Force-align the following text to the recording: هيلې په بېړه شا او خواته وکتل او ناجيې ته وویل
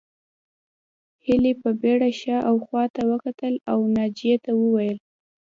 هيلې 1.25 1.53
په 1.61 1.69
بېړه 1.81 2.09
شا 2.21 2.37
او 2.49 2.55
خواته 2.65 3.01
وکتل 3.11 3.53
او 3.71 3.79
ناجيې 3.95 4.35
ته 4.43 4.51
وویل 4.61 4.97